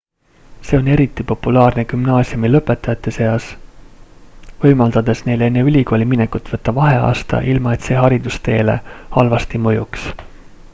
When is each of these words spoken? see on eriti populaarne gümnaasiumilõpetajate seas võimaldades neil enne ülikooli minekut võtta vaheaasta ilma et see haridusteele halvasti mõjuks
see 0.67 0.77
on 0.83 0.87
eriti 0.91 1.25
populaarne 1.31 1.83
gümnaasiumilõpetajate 1.91 3.13
seas 3.17 3.45
võimaldades 4.65 5.23
neil 5.29 5.45
enne 5.49 5.67
ülikooli 5.69 6.09
minekut 6.17 6.51
võtta 6.57 6.77
vaheaasta 6.81 7.45
ilma 7.55 7.77
et 7.79 7.89
see 7.91 8.03
haridusteele 8.07 8.81
halvasti 9.19 9.63
mõjuks 9.71 10.13